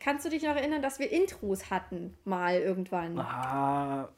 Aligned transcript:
kannst 0.00 0.24
du 0.24 0.30
dich 0.30 0.42
noch 0.42 0.56
erinnern, 0.56 0.82
dass 0.82 0.98
wir 0.98 1.10
Intros 1.10 1.70
hatten, 1.70 2.16
mal 2.24 2.54
irgendwann? 2.56 3.18
Ah, 3.18 4.08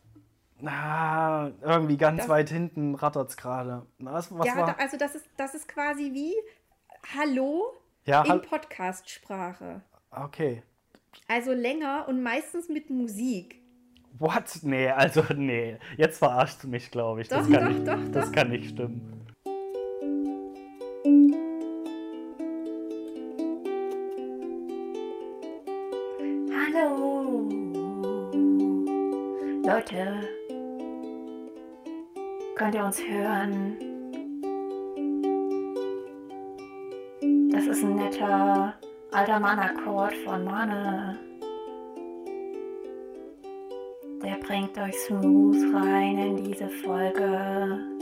ah 0.64 1.50
irgendwie 1.62 1.96
ganz 1.96 2.20
Das- 2.22 2.28
weit 2.28 2.50
hinten 2.50 2.94
rattert 2.94 3.30
es 3.30 3.36
gerade. 3.36 3.86
Was, 3.98 4.36
was 4.36 4.46
ja, 4.46 4.56
war? 4.56 4.78
also 4.78 4.96
das 4.96 5.14
ist, 5.14 5.26
das 5.36 5.54
ist 5.54 5.68
quasi 5.68 6.12
wie 6.12 6.34
Hallo 7.16 7.74
ja, 8.04 8.22
in 8.22 8.30
hall- 8.30 8.40
Podcast-Sprache. 8.40 9.82
okay. 10.10 10.62
Also 11.26 11.52
länger 11.52 12.06
und 12.08 12.22
meistens 12.22 12.68
mit 12.68 12.90
Musik. 12.90 13.60
What? 14.18 14.60
Nee, 14.62 14.88
also 14.90 15.22
nee. 15.34 15.76
Jetzt 15.96 16.18
verarscht 16.18 16.62
du 16.62 16.68
mich, 16.68 16.90
glaube 16.90 17.20
ich. 17.22 17.28
Das 17.28 17.46
Doch, 17.46 17.52
kann 17.52 17.64
doch, 17.64 17.70
nicht, 17.70 17.86
doch, 17.88 18.12
Das 18.12 18.26
doch. 18.26 18.32
kann 18.32 18.50
nicht 18.50 18.70
stimmen. 18.70 19.17
Leute. 29.68 30.06
Könnt 32.56 32.74
ihr 32.74 32.84
uns 32.86 33.02
hören? 33.06 33.76
Das 37.52 37.66
ist 37.66 37.84
ein 37.84 37.96
netter 37.96 38.72
alter 39.10 39.38
Mann-Akkord 39.38 40.14
von 40.24 40.44
Mane. 40.44 41.18
Der 44.22 44.36
bringt 44.36 44.78
euch 44.78 44.96
smooth 45.00 45.74
rein 45.74 46.16
in 46.16 46.44
diese 46.44 46.70
Folge. 46.70 47.97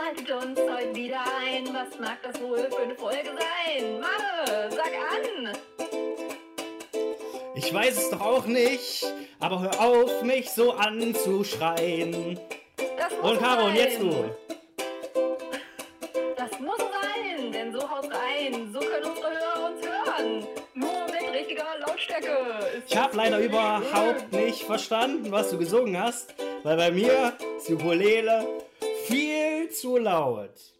Schaltet 0.00 0.30
uns 0.30 0.58
heute 0.58 0.94
wieder 0.94 1.20
ein. 1.20 1.68
Was 1.74 1.98
mag 1.98 2.18
das 2.22 2.40
wohl 2.40 2.58
für 2.70 2.82
eine 2.82 2.94
Folge 2.94 3.28
sein? 3.28 4.00
Manne, 4.00 4.70
sag 4.70 4.92
an! 4.94 5.52
Ich 7.54 7.72
weiß 7.72 7.96
es 7.96 8.10
doch 8.10 8.20
auch 8.20 8.46
nicht, 8.46 9.04
aber 9.38 9.60
hör 9.60 9.80
auf, 9.80 10.22
mich 10.22 10.50
so 10.50 10.72
anzuschreien. 10.72 12.38
Das 12.96 13.12
muss 13.20 13.30
Und 13.30 13.40
Caro, 13.40 13.66
und 13.66 13.74
jetzt 13.74 14.00
du. 14.00 14.24
Das 16.36 16.58
muss 16.58 16.78
sein, 16.78 17.52
denn 17.52 17.72
so 17.72 17.80
haut 17.80 18.06
rein. 18.06 18.70
So 18.72 18.78
können 18.78 19.04
unsere 19.04 19.30
Hörer 19.30 19.70
uns 19.70 19.86
hören. 19.86 20.46
Nur 20.74 21.04
mit 21.06 21.34
richtiger 21.34 21.66
Lautstärke. 21.86 22.28
Ist 22.78 22.90
Ich 22.90 22.96
habe 22.96 23.16
leider 23.16 23.38
überhaupt 23.38 24.32
nicht 24.32 24.62
verstanden, 24.62 25.30
was 25.30 25.50
du 25.50 25.58
gesungen 25.58 26.00
hast, 26.00 26.34
weil 26.62 26.76
bei 26.76 26.90
mir 26.90 27.34
ist 27.58 27.68
die 27.68 27.74
Ukulele 27.74 28.46
viel 29.06 29.49
zu 29.70 29.98
laut. 29.98 30.79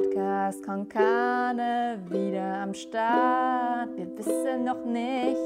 Podcast 0.00 0.62
Konkane 0.62 2.00
wieder 2.08 2.62
am 2.62 2.72
Start. 2.72 3.94
Wir 3.98 4.06
wissen 4.16 4.64
noch 4.64 4.82
nicht, 4.86 5.36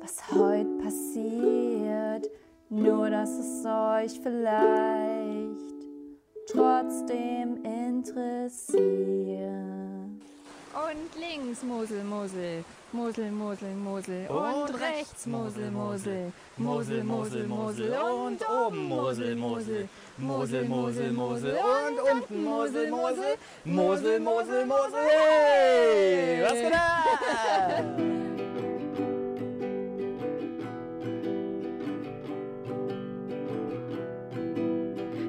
was 0.00 0.30
heute 0.30 0.70
passiert. 0.80 2.30
Nur, 2.68 3.10
dass 3.10 3.30
es 3.30 3.64
euch 3.66 4.20
vielleicht 4.20 5.74
trotzdem 6.46 7.64
interessiert. 7.64 8.78
Und 10.74 11.20
links 11.20 11.62
Mosel, 11.62 12.04
Mosel, 12.04 12.64
Mosel, 12.92 13.30
Mosel, 13.30 13.74
Mosel. 13.74 14.26
Und, 14.28 14.80
rechts 14.80 15.26
Mosel, 15.26 15.70
Mosel, 15.70 16.32
Mosel, 16.56 17.04
Mosel, 17.04 17.46
Mosel. 17.46 17.92
Und 17.92 18.48
oben 18.48 18.88
Mosel, 18.88 19.36
Mosel, 19.36 19.88
Mosel, 20.18 20.64
Mosel, 20.64 21.12
Mosel. 21.12 21.56
Und 21.56 22.12
unten 22.12 22.44
Mosel, 22.44 22.90
Mosel, 22.90 23.36
Mosel, 23.64 24.20
Mosel, 24.20 24.66
Mosel, 24.66 25.08
hey! 25.08 26.42
Was 26.42 26.52
geht 26.52 26.74
ab? 26.74 28.17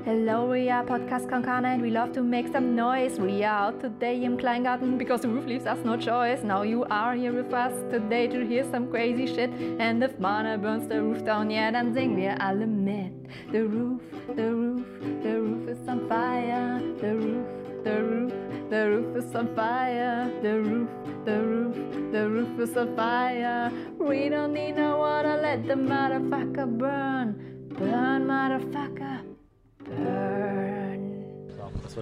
Hello, 0.09 0.49
we 0.49 0.71
are 0.71 0.83
Podcast 0.83 1.27
Konkane 1.29 1.65
and 1.65 1.83
we 1.83 1.91
love 1.91 2.13
to 2.13 2.23
make 2.23 2.47
some 2.51 2.75
noise. 2.75 3.19
We 3.19 3.43
are 3.43 3.67
out 3.67 3.79
today 3.79 4.23
im 4.23 4.39
Kleingarten 4.39 4.97
because 4.97 5.21
the 5.21 5.27
roof 5.27 5.45
leaves 5.45 5.67
us 5.67 5.77
no 5.85 5.97
choice. 5.97 6.41
Now 6.41 6.63
you 6.63 6.83
are 6.85 7.13
here 7.13 7.31
with 7.31 7.53
us 7.53 7.73
today 7.91 8.25
to 8.25 8.43
hear 8.43 8.63
some 8.71 8.89
crazy 8.89 9.27
shit. 9.27 9.51
And 9.79 10.03
if 10.03 10.17
Mana 10.19 10.57
burns 10.57 10.87
the 10.87 10.99
roof 11.03 11.23
down, 11.23 11.51
yeah, 11.51 11.69
dann 11.69 11.93
singen 11.93 12.17
wir 12.17 12.35
alle 12.41 12.65
mit. 12.65 13.13
The 13.51 13.61
roof, 13.67 14.01
the 14.35 14.47
roof, 14.51 14.83
the 15.21 15.41
roof 15.41 15.69
is 15.69 15.87
on 15.87 16.09
fire. 16.09 16.81
The 17.01 17.13
roof, 17.13 17.45
the 17.83 18.03
roof, 18.09 18.33
the 18.71 18.89
roof 18.89 19.15
is 19.15 19.35
on 19.35 19.55
fire. 19.55 20.31
The 20.41 20.55
roof, 20.59 20.89
the 21.25 21.39
roof, 21.39 21.75
the 22.11 22.27
roof 22.27 22.59
is 22.59 22.75
on 22.75 22.95
fire. 22.95 23.71
We 23.99 24.29
don't 24.29 24.53
need 24.53 24.75
no 24.75 24.97
water, 24.97 25.37
let 25.39 25.67
the 25.67 25.75
motherfucker 25.75 26.65
burn. 26.79 27.35
Burn, 27.77 28.25
motherfucker. 28.25 29.08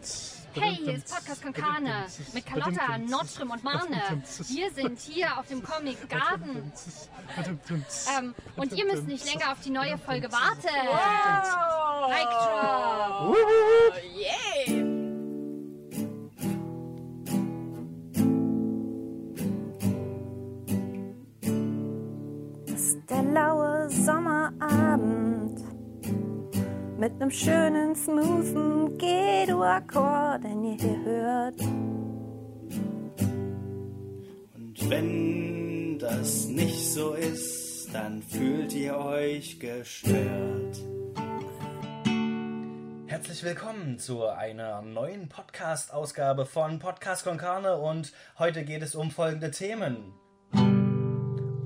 Hey, 0.56 0.76
hier 0.76 0.96
ist 0.96 1.14
Podcast 1.14 1.44
Konkane 1.44 2.06
mit 2.34 2.46
Carlotta, 2.46 2.98
Nordström 2.98 3.52
und 3.52 3.64
Marne. 3.64 4.02
Wir 4.48 4.72
sind 4.72 5.00
hier 5.00 5.38
auf 5.38 5.48
dem 5.48 5.62
Comic 5.64 6.10
Garden. 6.10 6.72
Ähm, 8.18 8.36
und 8.56 8.74
ihr 8.74 8.86
müsst 8.86 9.08
nicht 9.08 9.26
länger 9.32 9.52
auf 9.52 9.60
die 9.64 9.70
neue 9.70 9.98
Folge 9.98 10.32
warten. 10.32 10.68
Mic 12.10 12.26
drop. 12.26 14.09
Mit 27.00 27.18
nem 27.18 27.32
schönen, 27.32 27.96
smoothen 27.96 28.98
G-Dur-Akkord, 28.98 30.44
den 30.44 30.66
ihr 30.66 30.76
hier 30.76 31.04
hört. 31.06 31.62
Und 34.54 34.90
wenn 34.90 35.98
das 35.98 36.48
nicht 36.48 36.92
so 36.92 37.14
ist, 37.14 37.88
dann 37.94 38.22
fühlt 38.22 38.74
ihr 38.74 38.98
euch 38.98 39.62
gestört. 39.62 40.78
Herzlich 43.06 43.44
willkommen 43.44 43.98
zu 43.98 44.26
einer 44.26 44.82
neuen 44.82 45.30
Podcast-Ausgabe 45.30 46.46
von 46.46 46.80
Podcast 46.80 47.24
Konkane 47.24 47.78
und 47.78 48.12
heute 48.38 48.66
geht 48.66 48.84
es 48.84 48.94
um 48.94 49.10
folgende 49.10 49.52
Themen. 49.52 50.14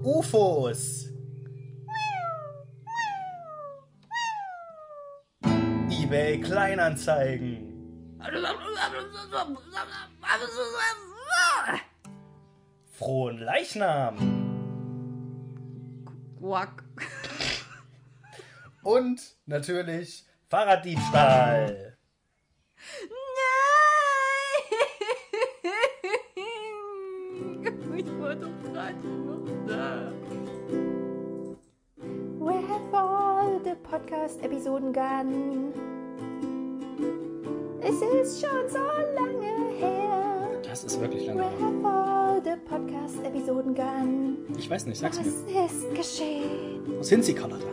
UFOs. 0.04 1.13
eBay 6.14 6.38
Kleinanzeigen. 6.40 7.74
Frohen 12.92 13.40
Leichnam. 13.40 14.16
Quack. 16.40 16.84
Und 18.84 19.22
natürlich 19.48 20.24
Fahrraddiebstahl. 20.50 21.98
Nein! 23.00 23.10
Ich 27.96 28.08
war 28.20 28.36
doch 28.36 28.50
gerade 28.64 29.08
noch 29.08 29.46
da. 29.68 30.12
Where 32.40 32.68
have 32.68 32.94
all 32.94 33.60
the 33.64 33.76
podcast-Episoden 33.76 34.92
gone? 34.92 35.72
Es 37.82 38.02
ist 38.02 38.42
schon 38.46 38.70
so 38.70 38.80
lange 38.80 39.70
her. 39.78 40.50
Das 40.68 40.84
ist 40.84 41.00
wirklich 41.00 41.28
lange 41.28 41.44
her. 41.44 42.42
the 42.44 42.56
podcast-Episoden 42.70 43.74
gone? 43.76 44.38
Ich 44.58 44.70
weiß 44.70 44.86
nicht, 44.86 45.00
sag's 45.00 45.18
Was 45.20 45.26
mir. 45.26 45.66
ist 45.66 45.96
geschehen? 45.96 46.82
Wo 46.98 47.04
sind 47.04 47.24
sie, 47.24 47.34
Carlotta? 47.34 47.66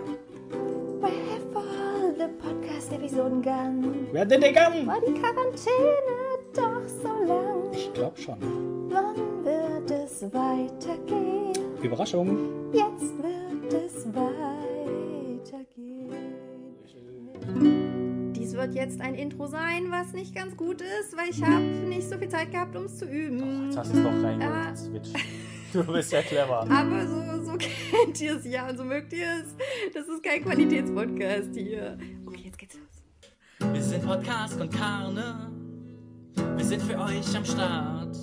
Where 1.01 1.13
have 1.13 1.57
all 1.57 2.15
the 2.17 2.29
podcast-Episoden 2.43 3.43
gone? 3.43 4.09
Wer 4.13 4.25
denn 4.27 4.41
der 4.41 4.53
Gang? 4.53 4.87
War 4.87 5.01
die 5.01 5.15
Quarantäne 5.15 6.17
doch 6.55 6.87
so 7.03 7.25
lang? 7.27 7.73
Ich 7.73 7.93
glaub 7.95 8.19
schon. 8.19 8.37
Wann 8.91 9.45
wird 9.45 9.91
es 9.91 10.23
weitergehen? 10.23 11.53
Überraschung. 11.83 12.73
Jetzt 12.73 13.13
wird 13.23 13.73
es 13.73 14.07
weitergehen. 14.07 14.50
Wird 18.61 18.75
jetzt 18.75 19.01
ein 19.01 19.15
Intro 19.15 19.47
sein, 19.47 19.87
was 19.89 20.13
nicht 20.13 20.35
ganz 20.35 20.55
gut 20.55 20.83
ist, 20.83 21.17
weil 21.17 21.31
ich 21.31 21.43
habe 21.43 21.63
nicht 21.63 22.07
so 22.07 22.19
viel 22.19 22.29
Zeit 22.29 22.53
gehabt, 22.53 22.77
um 22.77 22.85
es 22.85 22.99
zu 22.99 23.07
üben. 23.07 23.67
Jetzt 23.67 23.79
hast 23.79 23.95
du 23.95 23.99
es 23.99 24.05
doch 24.05 24.23
reingeholt, 24.23 24.79
Switch. 24.79 25.11
Du 25.73 25.85
bist 25.85 26.11
ja 26.11 26.21
clever. 26.21 26.69
Aber 26.69 27.07
so, 27.07 27.45
so 27.45 27.53
kennt 27.59 28.21
ihr 28.21 28.37
es 28.37 28.45
ja 28.45 28.69
und 28.69 28.77
so 28.77 28.83
mögt 28.83 29.13
ihr 29.13 29.29
es. 29.41 29.55
Das 29.95 30.09
ist 30.09 30.21
kein 30.21 30.43
Qualitätspodcast 30.43 31.55
hier. 31.55 31.97
Okay, 32.27 32.43
jetzt 32.47 32.59
geht's 32.59 32.75
los. 32.77 33.73
Wir 33.73 33.81
sind 33.81 34.05
Podcast 34.05 34.61
und 34.61 34.73
Karne. 34.73 35.49
Wir 36.57 36.65
sind 36.65 36.83
für 36.83 36.99
euch 36.99 37.37
am 37.37 37.45
Start. 37.45 38.17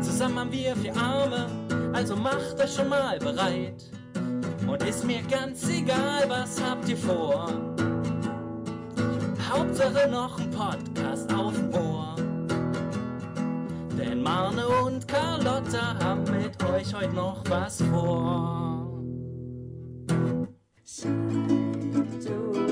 Zusammen 0.00 0.38
haben 0.38 0.52
wir 0.52 0.76
vier 0.76 0.96
Arme, 0.96 1.48
also 1.92 2.14
macht 2.14 2.60
euch 2.62 2.72
schon 2.72 2.88
mal 2.88 3.18
bereit. 3.18 3.90
Und 4.64 4.80
ist 4.88 5.04
mir 5.04 5.22
ganz 5.22 5.68
egal, 5.68 6.28
was 6.28 6.62
habt 6.62 6.88
ihr 6.88 6.96
vor. 6.96 7.50
Hauptsache 9.54 10.08
noch 10.10 10.36
ein 10.40 10.50
Podcast 10.50 11.32
auf 11.32 11.54
dem 11.54 11.72
Ohr. 11.74 12.16
Denn 13.96 14.20
Marne 14.20 14.66
und 14.66 15.06
Carlotta 15.06 15.96
haben 16.02 16.24
mit 16.24 16.60
euch 16.64 16.92
heute 16.92 17.14
noch 17.14 17.44
was 17.48 17.80
vor. 17.82 19.00
Schalt 20.84 22.63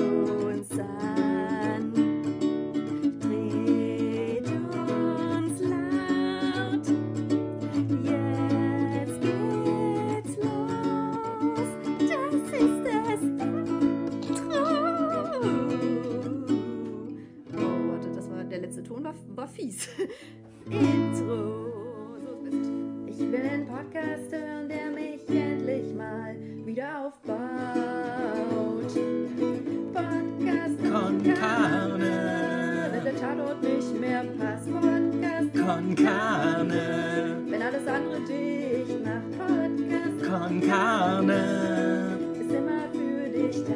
Con 35.65 35.95
Carne, 35.95 37.41
Wenn 37.47 37.61
alles 37.61 37.87
andere 37.87 38.19
dicht 38.21 39.03
macht. 39.05 39.31
Podcast 39.37 40.23
Con 40.29 40.61
Carne. 40.61 42.17
ist 42.39 42.51
immer 42.51 42.89
für 42.91 43.29
dich 43.29 43.63
da. 43.63 43.73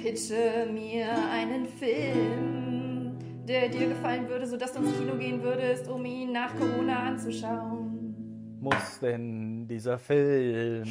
Pitche 0.00 0.68
mir 0.72 1.06
einen 1.30 1.66
Film, 1.66 3.16
der 3.46 3.68
dir 3.68 3.88
gefallen 3.88 4.28
würde, 4.28 4.46
sodass 4.46 4.72
du 4.72 4.80
ins 4.80 4.96
Kino 4.98 5.16
gehen 5.16 5.42
würdest, 5.42 5.88
um 5.88 6.04
ihn 6.04 6.32
nach 6.32 6.54
Corona 6.56 7.00
anzuschauen. 7.08 8.14
Muss 8.60 9.00
denn 9.00 9.66
dieser 9.68 9.98
Film 9.98 10.84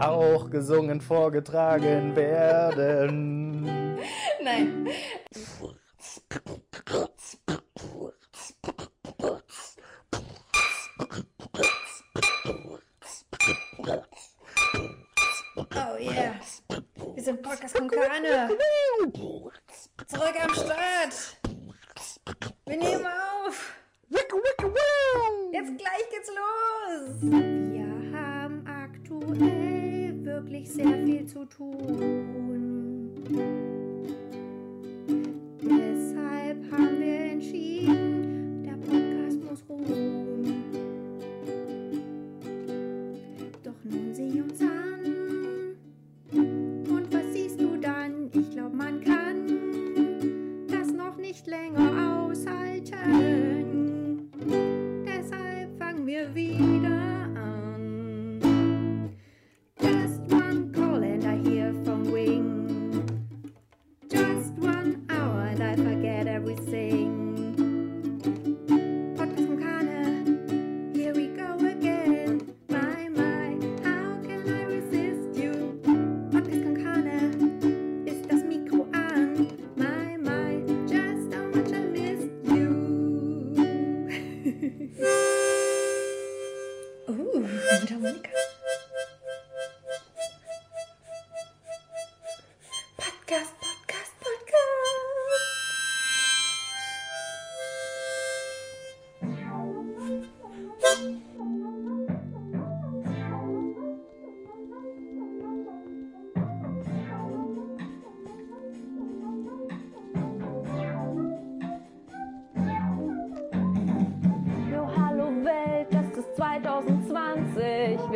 auch 0.00 0.50
gesungen 0.50 1.00
vorgetragen 1.00 2.14
werden? 2.16 3.98
Nein. 4.42 4.88
Oh 15.76 15.96
yeah. 15.98 16.34
Wir 17.14 17.22
sind 17.22 17.42
Podcast 17.42 17.76
Konkane. 17.76 18.48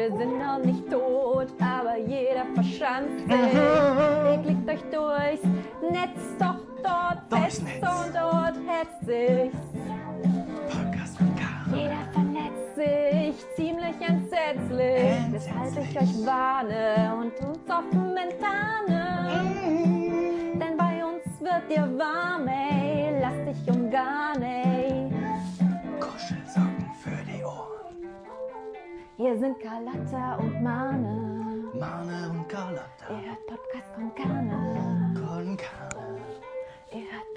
Wir 0.09 0.17
sind 0.17 0.39
noch 0.39 0.65
nicht 0.65 0.91
tot, 0.91 1.49
aber 1.61 1.99
jeder 1.99 2.47
verschanzt 2.55 3.29
sich. 3.29 3.53
Ihr 3.53 4.41
klickt 4.43 4.71
euch 4.71 4.83
durchs 4.91 5.43
Netz, 5.83 6.21
doch 6.39 6.57
dort 6.83 7.21
fest 7.29 7.63
und 7.63 8.15
dort 8.15 8.57
hetzt 8.67 9.05
sich. 9.05 9.53
Podcast. 10.71 11.19
Jeder 11.75 12.05
vernetzt 12.13 12.75
sich 12.75 13.35
ziemlich 13.55 14.01
entsetzlich. 14.01 15.31
Weshalb 15.31 15.77
ich 15.77 16.01
euch 16.01 16.27
warne 16.27 17.15
und 17.21 17.47
uns 17.47 17.71
auf 17.71 17.93
Mentane. 17.93 19.45
Denn 20.55 20.75
bei 20.79 21.05
uns 21.05 21.39
wird 21.39 21.69
dir 21.71 21.87
warm, 21.99 22.49
ey. 22.49 23.21
Lass 23.21 23.45
dich 23.45 23.77
umgarnen, 23.77 24.48
Hier 29.29 29.39
sind 29.39 29.61
Carlotta 29.61 30.37
und 30.37 30.63
Mane. 30.63 31.71
Marne 31.75 32.31
und 32.31 32.49
Carlotta. 32.49 33.11
Ihr 33.11 33.29
hört 33.29 33.47
Podcast 33.47 33.95
con 33.95 34.15
Carne. 34.15 35.15
Con 35.15 35.55
Carne. 35.55 36.23
Ihr 36.91 37.03
hört 37.13 37.28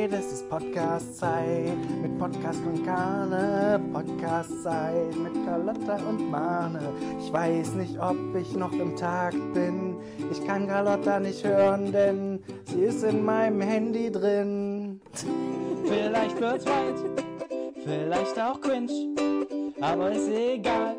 soweit, 0.00 0.12
es 0.12 0.32
ist 0.32 0.48
Podcast-Zeit 0.48 1.76
mit 2.02 2.18
Podcast 2.18 2.62
con 2.64 2.84
Carne. 2.84 3.80
Podcast-Zeit 3.92 5.16
mit 5.16 5.44
Carlotta 5.44 5.96
und 6.08 6.30
Mane. 6.30 6.80
Ich 7.20 7.32
weiß 7.32 7.74
nicht, 7.74 7.98
ob 8.00 8.16
ich 8.34 8.54
noch 8.54 8.72
im 8.72 8.96
Takt 8.96 9.54
bin. 9.54 9.96
Ich 10.30 10.44
kann 10.46 10.66
Carlotta 10.66 11.20
nicht 11.20 11.44
hören, 11.44 11.92
denn 11.92 12.42
sie 12.64 12.82
ist 12.82 13.02
in 13.04 13.24
meinem 13.24 13.60
Handy 13.60 14.10
drin. 14.10 15.00
Vielleicht 15.84 16.40
wird's 16.40 16.66
weit, 16.66 16.96
vielleicht 17.84 18.40
auch 18.40 18.60
cringe, 18.60 19.14
aber 19.80 20.12
ist 20.12 20.28
egal. 20.28 20.96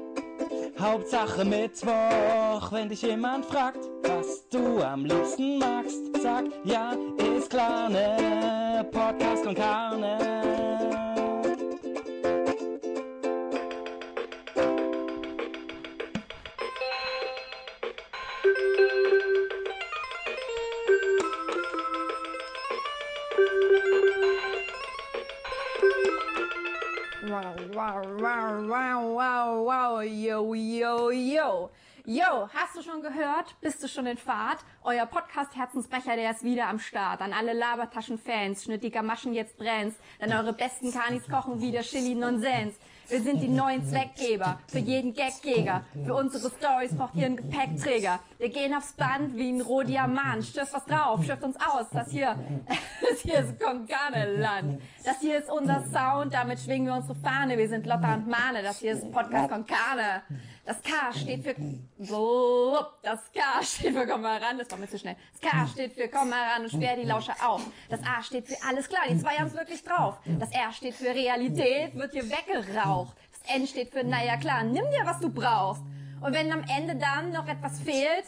Hauptsache 0.79 1.46
Mittwoch, 1.46 2.72
wenn 2.72 2.89
dich 2.89 3.03
jemand 3.03 3.46
fragt, 3.46 3.89
was 4.03 4.48
du 4.50 4.81
am 4.81 5.05
liebsten 5.05 5.60
magst, 5.60 6.01
sag 6.22 6.46
ja, 6.63 6.93
ist 7.38 7.51
klar, 7.51 7.89
ne? 7.89 8.71
Podcast 8.91 9.55
Carne. 9.55 10.17
Wow, 27.29 27.55
wow, 27.74 28.01
wow, 28.19 28.67
wow, 28.67 29.07
wow, 29.07 29.62
wow, 29.62 30.00
yo, 30.01 30.53
yo, 30.53 31.10
yo. 31.10 31.69
Yo, 32.05 32.50
hast 32.51 32.75
du 32.75 32.81
schon 32.81 33.03
gehört? 33.03 33.55
Bist 33.62 33.84
du 33.84 33.88
schon 33.88 34.08
in 34.08 34.17
Fahrt? 34.17 34.58
Euer 34.84 35.05
Podcast 35.05 35.55
Herzensbrecher, 35.55 36.15
der 36.15 36.31
ist 36.31 36.43
wieder 36.43 36.67
am 36.67 36.79
Start. 36.79 37.22
An 37.22 37.31
alle 37.31 37.53
Labertaschen-Fans, 37.53 38.63
schnittiger 38.63 39.03
Maschen 39.03 39.36
jetzt 39.36 39.55
brennt's. 39.55 39.98
Denn 40.20 40.34
eure 40.34 40.53
besten 40.53 40.91
Kanis 40.91 41.27
kochen 41.29 41.62
wieder 41.62 41.81
Chili 41.81 42.15
Nonsens. 42.15 42.74
Wir 43.08 43.22
sind 43.22 43.41
die 43.41 43.50
neuen 43.50 43.86
Zweckgeber, 43.86 44.58
für 44.67 44.79
jeden 44.79 45.13
Gagjäger. 45.13 45.84
Für 46.05 46.15
unsere 46.15 46.50
Stories 46.50 46.96
braucht 46.96 47.13
ihr 47.15 47.25
einen 47.25 47.36
Gepäckträger. 47.36 48.20
Wir 48.38 48.50
gehen 48.50 48.74
aufs 48.74 48.93
Band 48.93 49.36
wie 49.36 49.51
ein 49.51 49.60
Rohdiamant. 49.60 50.46
Stößt 50.46 50.74
was 50.74 50.86
drauf, 50.86 51.24
schifft 51.25 51.43
uns 51.43 51.58
aus. 51.58 51.88
Das 51.91 52.10
hier, 52.10 52.36
das 53.01 53.20
hier 53.20 53.39
ist 53.39 53.60
Konkane-Land. 53.60 54.81
Das 55.03 55.20
hier 55.20 55.39
ist 55.39 55.51
unser 55.51 55.84
Sound, 55.91 56.34
damit 56.34 56.62
schwingen 56.62 56.88
wir 56.88 56.96
unsere 56.96 57.15
Fahne. 57.15 57.58
Wir 57.58 57.67
sind 57.67 57.86
Lotta 57.86 58.13
und 58.13 58.27
Mane, 58.27 58.63
das 58.63 58.79
hier 58.79 58.93
ist 58.93 59.12
Podcast 59.12 59.50
Konkane. 59.50 60.24
Das 60.63 60.82
K 60.84 61.12
steht 61.13 61.44
für, 61.44 61.56
das 63.01 63.32
K 63.34 63.63
steht 63.63 63.94
für 63.94 64.06
komm 64.06 64.22
mal 64.22 64.38
ran, 64.38 64.60
das 64.60 64.70
war 64.70 64.77
mir 64.77 64.88
zu 64.88 65.00
schnell. 65.00 65.15
Das 65.34 65.51
K 65.51 65.68
steht 65.68 65.94
für 65.94 66.08
komm 66.08 66.30
mal 66.30 66.44
ran 66.51 66.63
und 66.63 66.72
sperr 66.72 66.96
die 66.96 67.03
Lauscher 67.08 67.36
auf. 67.44 67.65
Das 67.89 68.00
A 68.03 68.22
steht 68.22 68.48
für 68.48 68.58
alles 68.68 68.88
klar, 68.88 69.01
die 69.10 69.18
zwei 69.18 69.38
haben's 69.38 69.56
wirklich 69.56 69.84
drauf. 69.84 70.20
Das 70.39 70.51
R 70.51 70.72
steht 70.72 70.94
für 70.94 71.10
Realität, 71.10 71.96
wird 71.96 72.12
hier 72.13 72.25
weggeraucht. 72.30 73.18
Das 73.32 73.56
N 73.56 73.65
steht 73.65 73.89
für 73.91 74.03
naja 74.03 74.38
klar, 74.38 74.63
nimm 74.63 74.86
dir 74.91 75.03
was 75.03 75.20
du 75.20 75.30
brauchst. 75.30 75.82
Und 76.22 76.34
wenn 76.34 76.51
am 76.51 76.63
Ende 76.77 76.96
dann 76.96 77.32
noch 77.32 77.48
etwas 77.48 77.80
fehlt, 77.80 78.25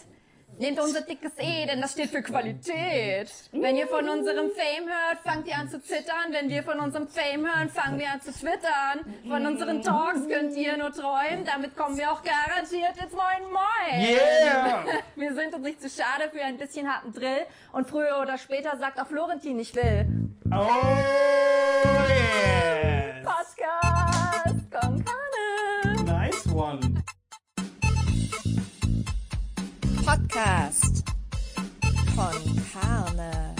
nehmt 0.59 0.79
unser 0.79 1.01
dickes 1.01 1.33
E, 1.37 1.65
denn 1.65 1.81
das 1.81 1.93
steht 1.93 2.09
für 2.09 2.21
Qualität. 2.21 3.31
Wenn 3.51 3.75
ihr 3.75 3.87
von 3.87 4.07
unserem 4.07 4.49
Fame 4.51 4.87
hört, 4.87 5.19
fangt 5.23 5.47
ihr 5.47 5.57
an 5.57 5.69
zu 5.69 5.81
zittern. 5.81 6.31
Wenn 6.31 6.49
wir 6.49 6.63
von 6.63 6.79
unserem 6.79 7.07
Fame 7.07 7.45
hören, 7.45 7.69
fangen 7.69 7.99
wir 7.99 8.11
an 8.11 8.21
zu 8.21 8.31
twittern. 8.31 9.13
Von 9.27 9.45
unseren 9.45 9.81
Talks 9.81 10.27
könnt 10.27 10.55
ihr 10.55 10.77
nur 10.77 10.91
träumen. 10.91 11.45
Damit 11.45 11.75
kommen 11.75 11.97
wir 11.97 12.11
auch 12.11 12.21
garantiert 12.23 12.97
ins 13.01 13.13
Moin 13.13 13.51
Moin. 13.51 14.01
Yeah! 14.01 14.83
Wir 15.15 15.33
sind 15.35 15.53
uns 15.53 15.63
nicht 15.63 15.81
zu 15.81 15.89
schade 15.89 16.29
für 16.31 16.41
ein 16.41 16.57
bisschen 16.57 16.91
harten 16.91 17.13
Drill. 17.13 17.45
Und 17.71 17.87
früher 17.87 18.19
oder 18.21 18.37
später 18.37 18.77
sagt 18.77 18.99
auch 18.99 19.07
Florentin, 19.07 19.59
ich 19.59 19.75
will. 19.75 20.05
Oh 20.51 21.32
Podcast 30.33 31.03
von 32.15 32.33
Karne. 32.73 33.53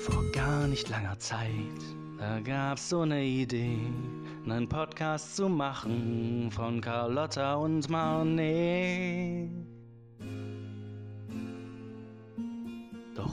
Vor 0.00 0.24
gar 0.32 0.66
nicht 0.66 0.88
langer 0.88 1.16
Zeit, 1.20 1.46
da 2.18 2.40
gab's 2.40 2.88
so 2.88 3.02
eine 3.02 3.22
Idee, 3.22 3.78
einen 4.44 4.68
Podcast 4.68 5.36
zu 5.36 5.48
machen 5.48 6.50
von 6.50 6.80
Carlotta 6.80 7.54
und 7.54 7.88
Marne. 7.88 9.48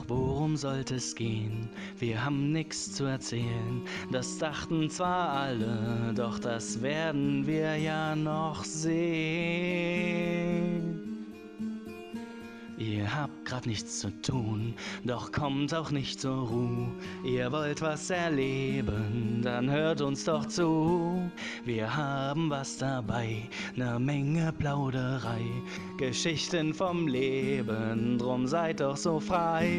Worum 0.09 0.57
sollte 0.57 0.95
es 0.95 1.15
gehen? 1.15 1.69
Wir 1.97 2.25
haben 2.25 2.51
nix 2.51 2.91
zu 2.91 3.05
erzählen. 3.05 3.83
Das 4.11 4.37
dachten 4.39 4.89
zwar 4.89 5.29
alle, 5.29 6.13
doch 6.15 6.39
das 6.39 6.81
werden 6.81 7.45
wir 7.45 7.77
ja 7.77 8.15
noch 8.15 8.63
sehen. 8.63 9.69
Ihr 12.89 13.15
habt 13.15 13.45
grad 13.45 13.67
nichts 13.67 13.99
zu 13.99 14.09
tun, 14.23 14.73
doch 15.03 15.31
kommt 15.31 15.75
auch 15.75 15.91
nicht 15.91 16.19
zur 16.19 16.47
Ruhe. 16.47 16.87
Ihr 17.23 17.51
wollt 17.51 17.83
was 17.83 18.09
erleben, 18.09 19.41
dann 19.43 19.69
hört 19.69 20.01
uns 20.01 20.23
doch 20.23 20.47
zu. 20.47 21.29
Wir 21.65 21.95
haben 21.95 22.49
was 22.49 22.79
dabei, 22.79 23.47
ne 23.75 23.99
Menge 23.99 24.51
Plauderei, 24.57 25.45
Geschichten 25.99 26.73
vom 26.73 27.07
Leben, 27.07 28.17
drum 28.17 28.47
seid 28.47 28.79
doch 28.79 28.97
so 28.97 29.19
frei. 29.19 29.69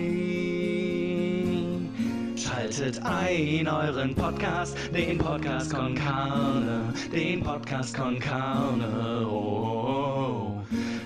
Schaltet 2.36 3.02
ein 3.02 3.66
euren 3.66 4.14
Podcast, 4.14 4.76
den 4.94 5.18
Podcast 5.18 5.74
con 5.74 5.96
Carne, 5.96 6.94
den 7.12 7.42
Podcast 7.42 7.92
con 7.92 8.20
Carne. 8.20 9.26
Oh. 9.26 9.99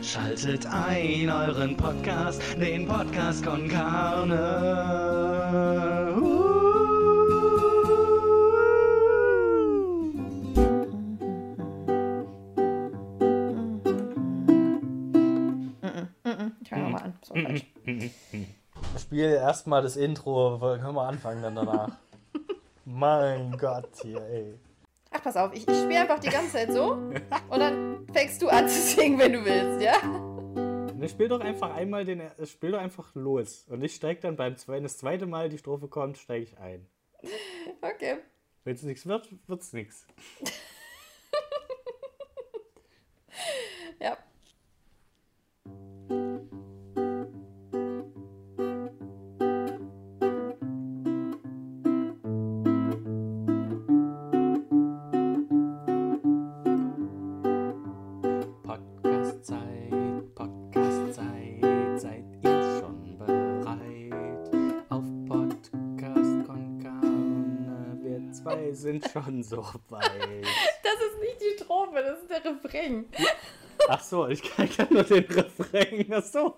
Schaltet 0.05 0.67
ein 0.67 1.31
euren 1.31 1.79
Podcast, 1.79 2.39
den 2.61 2.87
Podcast 2.87 3.43
con 3.43 3.67
Carne. 3.69 4.35
Ich 16.61 16.69
fange 16.69 16.83
nochmal 16.83 17.03
an. 17.03 17.15
So 17.23 17.35
falsch. 17.35 17.65
Spiel 19.01 19.31
erstmal 19.31 19.81
das 19.83 19.97
Intro, 19.97 20.59
können 20.61 20.95
wir 20.95 21.09
anfangen 21.09 21.43
dann 21.43 21.55
danach. 21.55 21.97
mein 22.85 23.57
Gott 23.57 23.89
hier, 24.03 24.21
ey. 24.21 24.59
Ach, 25.17 25.23
pass 25.23 25.37
auf, 25.37 25.53
ich, 25.55 25.67
ich 25.69 25.77
spiele 25.77 26.01
einfach 26.01 26.19
die 26.19 26.29
ganze 26.29 26.53
Zeit 26.53 26.73
so 26.73 26.93
und 26.93 27.61
dann 27.61 28.05
fängst 28.13 28.43
du 28.43 28.49
an 28.49 28.69
zu 28.69 28.81
singen, 28.81 29.17
wenn 29.21 29.33
du 29.33 29.45
willst, 29.45 29.81
ja? 29.81 30.03
Ne, 30.93 31.09
spiel 31.09 31.29
doch 31.29 31.39
einfach 31.39 31.73
einmal 31.73 32.05
den, 32.05 32.19
äh, 32.19 32.47
spiel 32.47 32.73
doch 32.73 32.81
einfach 32.81 33.15
los. 33.15 33.65
Und 33.69 33.83
ich 33.85 33.95
steig 33.95 34.23
dann 34.23 34.35
beim 34.35 34.57
zweiten, 34.57 34.83
das 34.83 34.99
zweite 34.99 35.27
Mal 35.27 35.49
die 35.49 35.59
Strophe 35.59 35.87
kommt, 35.87 36.19
steige 36.19 36.43
ich 36.43 36.59
ein. 36.59 36.89
Okay. 37.81 38.17
Wenn 38.65 38.75
es 38.75 38.83
nichts 38.83 39.07
wird, 39.07 39.29
wird's 39.47 39.73
nichts. 39.73 40.07
Ja. 44.01 44.19
Zwei 68.45 68.73
sind 68.73 69.05
schon 69.13 69.43
so 69.43 69.59
weit. 69.89 70.45
Das 70.83 70.95
ist 70.95 71.21
nicht 71.21 71.41
die 71.41 71.63
Strophe, 71.63 72.03
das 72.03 72.19
ist 72.21 72.31
der 72.31 72.45
Refrain. 72.45 73.07
Ach 73.89 74.01
so, 74.01 74.29
ich 74.29 74.43
kann, 74.43 74.69
kann 74.71 74.89
nur 74.91 75.03
den 75.03 75.25
Refrain. 75.25 76.07
Ach 76.13 76.23
so. 76.23 76.55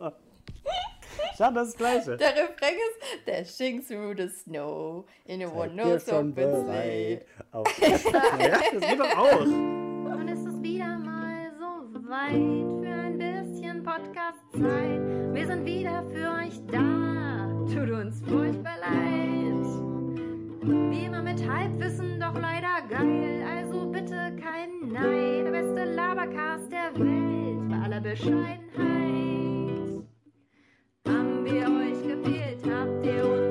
Schau, 1.38 1.50
das 1.50 1.68
ist 1.68 1.74
das 1.74 1.76
Gleiche. 1.76 2.16
Der 2.16 2.30
Refrain 2.34 2.74
ist 2.74 3.26
Dashing 3.26 3.86
through 3.86 4.14
the 4.16 4.28
snow 4.28 5.04
in 5.24 5.42
a 5.42 5.46
Seid 5.48 5.56
one 5.56 5.76
ihr 5.76 5.84
no 5.86 5.98
schon 5.98 6.30
open 6.32 6.64
sleigh. 6.64 7.20
bereit? 7.20 7.26
Auf 7.52 7.78
ja, 7.78 8.58
das 8.72 8.90
geht 8.90 9.00
doch 9.00 9.16
auch. 9.18 9.40
Und 9.40 10.28
es 10.28 10.40
ist 10.40 10.62
wieder 10.62 10.98
mal 10.98 11.50
so 11.58 12.08
weit 12.08 12.32
für 12.82 12.94
ein 12.94 13.18
bisschen 13.18 13.82
Podcast-Zeit. 13.82 15.34
Wir 15.34 15.46
sind 15.46 15.64
wieder 15.64 16.04
für 16.12 16.30
euch 16.42 16.60
da. 16.70 17.48
Tut 17.72 17.90
uns 17.90 18.20
furchtbar 18.22 18.76
leid. 18.80 19.25
Wie 20.66 21.04
immer 21.04 21.22
mit 21.22 21.48
Halbwissen, 21.48 22.18
doch 22.18 22.34
leider 22.34 22.82
geil. 22.88 23.44
Also 23.56 23.86
bitte 23.86 24.34
kein 24.42 24.90
Neid. 24.90 25.44
Der 25.44 25.50
beste 25.52 25.84
Labercast 25.94 26.72
der 26.72 26.92
Welt 26.98 27.68
bei 27.68 27.76
aller 27.84 28.00
Bescheidenheit. 28.00 28.66
Haben 31.06 31.44
wir 31.44 31.66
euch 31.68 32.02
gefehlt, 32.02 32.58
habt 32.68 33.06
ihr 33.06 33.24
uns 33.24 33.45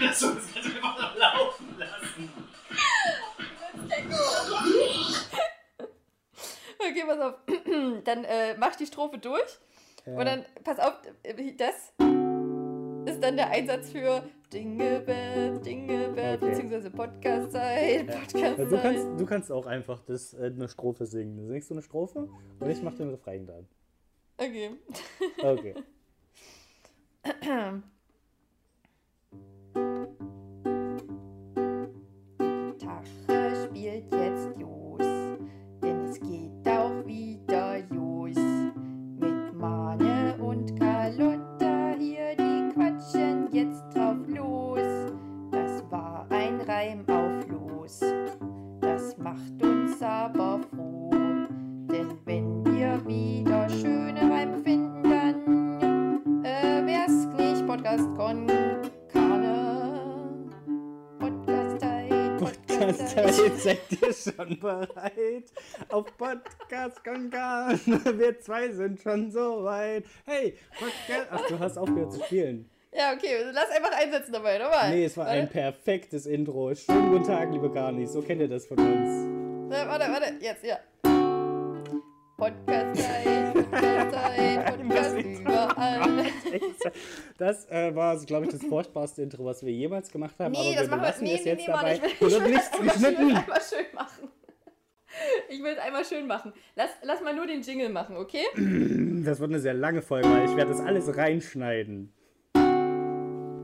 Lass 0.00 0.22
uns 0.22 0.54
das 0.54 0.64
einfach 0.64 0.98
noch 1.00 1.16
laufen 1.16 1.76
lassen. 1.78 2.30
Okay, 6.78 7.04
pass 7.06 7.18
auf. 7.20 7.34
Dann 8.04 8.24
äh, 8.24 8.56
mach 8.56 8.76
die 8.76 8.86
Strophe 8.86 9.18
durch. 9.18 9.58
Und 10.06 10.24
dann, 10.24 10.46
pass 10.64 10.78
auf, 10.78 10.94
äh, 11.22 11.52
das 11.54 11.92
ist 13.04 13.22
dann 13.22 13.36
der 13.36 13.50
Einsatz 13.50 13.90
für 13.90 14.22
Dinge 14.50 15.00
Bell, 15.00 15.58
Dinge 15.60 16.08
Bell, 16.14 16.36
Okay. 16.36 16.48
beziehungsweise 16.48 16.90
Podcast-Zeit, 16.90 18.06
Ja, 18.08 18.14
Podcast-Zeit. 18.18 18.70
du, 18.70 18.78
kannst, 18.80 19.20
du 19.20 19.26
kannst 19.26 19.52
auch 19.52 19.66
einfach 19.66 20.00
das, 20.06 20.32
äh, 20.32 20.46
eine 20.46 20.66
Strophe 20.68 21.04
singen. 21.04 21.36
Du 21.36 21.46
singst 21.48 21.68
du 21.68 21.74
eine 21.74 21.82
Strophe 21.82 22.26
und 22.58 22.70
ich 22.70 22.80
mach 22.82 22.94
den 22.94 23.10
Refrain 23.10 23.44
dann. 23.46 23.68
Okay. 24.38 24.70
Okay. 25.42 25.74
schon 64.36 64.58
bereit? 64.60 65.44
Auf 65.88 66.16
Podcast 66.16 67.02
Konkan. 67.04 67.80
Wir 68.18 68.38
zwei 68.40 68.70
sind 68.70 69.00
schon 69.00 69.30
so 69.30 69.64
weit. 69.64 70.04
Hey, 70.26 70.54
Podcast. 70.78 71.28
Ach, 71.30 71.46
du 71.48 71.58
hast 71.58 71.78
aufgehört 71.78 72.12
zu 72.12 72.22
spielen. 72.24 72.68
Ja, 72.92 73.12
okay, 73.12 73.44
lass 73.52 73.70
einfach 73.70 73.92
einsetzen 73.96 74.32
dabei, 74.32 74.58
nochmal. 74.58 74.90
Nee, 74.90 75.04
es 75.04 75.16
war 75.16 75.26
ein 75.26 75.42
Warte, 75.42 75.52
perfektes 75.52 76.26
Intro. 76.26 76.74
Schönen 76.74 77.10
guten 77.10 77.24
Tag, 77.24 77.52
liebe 77.52 77.70
Garnis. 77.70 78.12
So 78.12 78.22
kennt 78.22 78.40
ihr 78.40 78.48
das 78.48 78.66
von 78.66 78.78
uns. 78.78 79.70
warte, 79.70 79.88
warte, 79.88 80.12
warte, 80.12 80.34
jetzt, 80.40 80.64
ja. 80.64 80.78
Podcast-Zeit, 82.38 83.52
Podcast-Zeit, 83.52 84.76
Podcast 84.76 85.16
überall. 85.40 86.26
Das 87.36 87.68
äh, 87.68 87.92
war, 87.96 88.16
glaube 88.18 88.46
ich, 88.46 88.52
das 88.52 88.62
furchtbarste 88.62 89.22
Intro, 89.22 89.44
was 89.44 89.64
wir 89.64 89.72
jemals 89.72 90.08
gemacht 90.08 90.36
haben. 90.38 90.52
Nee, 90.52 90.76
aber 90.76 90.82
das 90.82 90.84
wir 90.84 90.96
machen 90.96 91.00
wir, 91.00 91.00
belassen 91.00 91.24
nee, 91.24 91.34
es 91.34 91.44
nee, 91.44 91.50
jetzt 91.50 91.66
nee, 91.66 91.72
Mann, 91.72 91.84
dabei. 91.84 91.94
ich 91.96 92.20
will, 92.20 92.28
ich 92.28 92.52
nichts 92.52 92.72
einmal 92.72 92.94
schön, 92.94 93.00
geschnitten. 93.00 93.36
einmal 93.36 93.60
schön 93.60 93.86
machen. 93.92 94.28
Ich 95.48 95.62
will 95.64 95.72
es 95.72 95.78
einmal 95.78 96.04
schön 96.04 96.26
machen. 96.28 96.52
Lass, 96.76 96.90
lass 97.02 97.20
mal 97.22 97.34
nur 97.34 97.48
den 97.48 97.62
Jingle 97.62 97.88
machen, 97.88 98.16
okay? 98.16 98.44
Das 99.24 99.40
wird 99.40 99.50
eine 99.50 99.58
sehr 99.58 99.74
lange 99.74 100.00
Folge, 100.00 100.30
weil 100.30 100.44
ich 100.44 100.54
werde 100.54 100.70
das 100.70 100.80
alles 100.80 101.16
reinschneiden. 101.16 102.12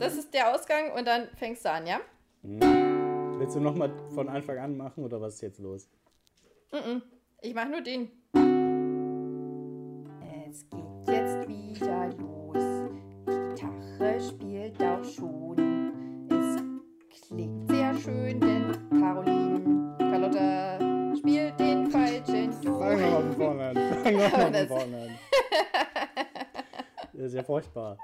Das 0.00 0.16
ist 0.16 0.34
der 0.34 0.52
Ausgang 0.52 0.90
und 0.98 1.06
dann 1.06 1.28
fängst 1.36 1.64
du 1.64 1.70
an, 1.70 1.86
ja? 1.86 2.00
Willst 2.42 3.54
du 3.54 3.60
nochmal 3.60 3.92
von 4.12 4.28
Anfang 4.28 4.58
an 4.58 4.76
machen 4.76 5.04
oder 5.04 5.20
was 5.20 5.34
ist 5.34 5.42
jetzt 5.42 5.60
los? 5.60 5.88
Ich 7.40 7.54
mach 7.54 7.68
nur 7.68 7.80
den. 7.80 8.10
Es 10.54 10.64
geht 10.70 11.08
jetzt 11.08 11.48
wieder 11.48 12.10
los. 12.16 12.62
Die 13.26 13.54
Gitarre 13.56 14.20
spielt 14.20 14.80
auch 14.80 15.02
schon. 15.02 16.28
Es 16.30 17.26
klingt 17.26 17.68
sehr 17.68 17.92
schön, 17.94 18.38
denn 18.38 19.00
Caroline, 19.00 19.96
Carlotta 19.98 21.16
spielt 21.16 21.58
den 21.58 21.90
falschen 21.90 22.52
Ton. 22.62 22.78
Fangen 22.80 23.00
wir 23.00 23.10
mal 23.10 23.22
von 23.22 23.34
vorne 23.34 23.64
an. 23.64 23.74
Mal 23.74 24.30
von 24.30 24.68
vorne 24.68 24.96
an. 24.96 25.10
Das 27.12 27.22
ist 27.22 27.34
ja 27.34 27.42
furchtbar. 27.42 27.98